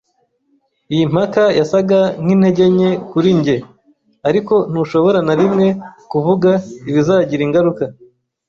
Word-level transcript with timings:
Iyi 0.93 1.03
mpaka 1.11 1.43
yasaga 1.59 1.99
nkintege 2.23 2.63
nke 2.75 2.89
kuri 3.09 3.29
njye. 3.39 3.57
Ariko 4.29 4.53
ntushobora 4.71 5.19
na 5.27 5.33
rimwe 5.39 5.67
kuvuga 6.11 6.51
ibizagira 6.89 7.41
ingaruka 7.47 7.83